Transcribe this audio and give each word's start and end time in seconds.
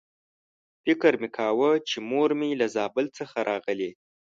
فکر 0.83 1.13
مې 1.21 1.29
کاوه 1.37 1.71
چې 1.89 1.97
مور 2.09 2.29
مې 2.39 2.49
له 2.61 2.67
زابل 2.75 3.05
څخه 3.17 3.37
راغلې. 3.49 3.91